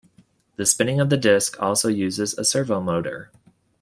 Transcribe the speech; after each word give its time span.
The 0.55 0.65
spinning 0.65 0.99
of 0.99 1.11
the 1.11 1.15
disk 1.17 1.61
also 1.61 1.87
uses 1.87 2.35
a 2.35 2.43
servo 2.43 2.81
motor. 2.81 3.29